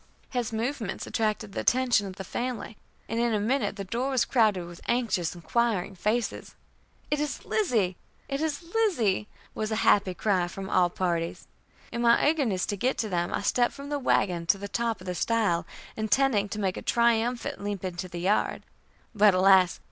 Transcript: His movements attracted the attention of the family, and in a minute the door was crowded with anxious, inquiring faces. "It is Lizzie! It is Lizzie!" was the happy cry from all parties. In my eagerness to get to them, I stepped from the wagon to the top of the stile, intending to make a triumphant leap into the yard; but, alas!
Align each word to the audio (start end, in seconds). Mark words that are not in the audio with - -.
His 0.31 0.51
movements 0.51 1.05
attracted 1.05 1.51
the 1.51 1.59
attention 1.59 2.07
of 2.07 2.15
the 2.15 2.23
family, 2.23 2.75
and 3.07 3.19
in 3.19 3.35
a 3.35 3.39
minute 3.39 3.75
the 3.75 3.83
door 3.83 4.09
was 4.09 4.25
crowded 4.25 4.65
with 4.65 4.81
anxious, 4.87 5.35
inquiring 5.35 5.93
faces. 5.93 6.55
"It 7.11 7.19
is 7.19 7.45
Lizzie! 7.45 7.97
It 8.27 8.41
is 8.41 8.63
Lizzie!" 8.73 9.27
was 9.53 9.69
the 9.69 9.75
happy 9.75 10.15
cry 10.15 10.47
from 10.47 10.71
all 10.71 10.89
parties. 10.89 11.47
In 11.91 12.01
my 12.01 12.27
eagerness 12.27 12.65
to 12.65 12.75
get 12.75 12.97
to 12.97 13.09
them, 13.09 13.31
I 13.31 13.43
stepped 13.43 13.75
from 13.75 13.89
the 13.89 13.99
wagon 13.99 14.47
to 14.47 14.57
the 14.57 14.67
top 14.67 15.01
of 15.01 15.05
the 15.05 15.13
stile, 15.13 15.67
intending 15.95 16.49
to 16.49 16.59
make 16.59 16.77
a 16.77 16.81
triumphant 16.81 17.63
leap 17.63 17.83
into 17.85 18.07
the 18.07 18.21
yard; 18.21 18.63
but, 19.13 19.35
alas! 19.35 19.79